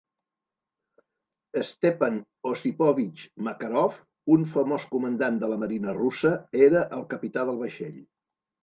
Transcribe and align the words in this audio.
Stepan 1.71 2.17
Osipovich 2.53 3.27
Makarov, 3.49 4.01
un 4.37 4.49
famós 4.55 4.89
comandant 4.97 5.41
de 5.45 5.53
la 5.55 5.63
marina 5.67 5.97
russa, 6.03 6.35
era 6.71 6.85
el 7.01 7.11
capità 7.15 7.51
del 7.53 7.67
vaixell. 7.67 8.05